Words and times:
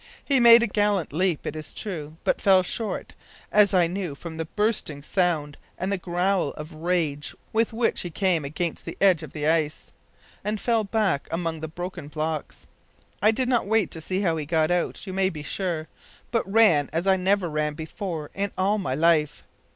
He 0.25 0.39
made 0.39 0.63
a 0.63 0.67
gallant 0.67 1.13
leap, 1.13 1.45
it 1.45 1.55
is 1.55 1.75
true, 1.75 2.17
but 2.23 2.41
fell 2.41 2.63
short, 2.63 3.13
as 3.51 3.71
I 3.71 3.85
knew 3.85 4.15
from 4.15 4.37
the 4.37 4.45
bursting 4.45 5.03
sound 5.03 5.57
and 5.77 5.91
the 5.91 5.97
growl 5.99 6.53
of 6.53 6.73
rage 6.73 7.35
with 7.53 7.71
which 7.71 8.01
he 8.01 8.09
came 8.09 8.43
against 8.43 8.83
the 8.83 8.97
edge 8.99 9.21
of 9.21 9.31
the 9.31 9.45
ice, 9.47 9.91
and 10.43 10.59
fell 10.59 10.83
back 10.83 11.27
among 11.29 11.59
the 11.59 11.67
broken 11.67 12.07
blocks. 12.07 12.65
I 13.21 13.29
did 13.29 13.47
not 13.47 13.67
wait 13.67 13.91
to 13.91 14.01
see 14.01 14.21
how 14.21 14.37
he 14.37 14.45
got 14.47 14.71
out, 14.71 15.05
you 15.05 15.13
may 15.13 15.29
be 15.29 15.43
sure, 15.43 15.87
but 16.31 16.51
ran 16.51 16.89
as 16.91 17.05
I 17.05 17.15
never 17.15 17.47
ran 17.47 17.75
before 17.75 18.31
in 18.33 18.51
all 18.57 18.79
my 18.79 18.95
life! 18.95 19.43